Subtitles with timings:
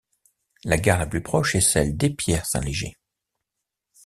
[0.63, 2.97] La gare la plus proche est celle d'Épierre- Saint-Léger.